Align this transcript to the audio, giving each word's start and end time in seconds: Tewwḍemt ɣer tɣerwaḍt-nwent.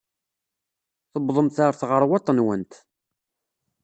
Tewwḍemt 1.11 1.57
ɣer 1.63 1.73
tɣerwaḍt-nwent. 1.75 2.73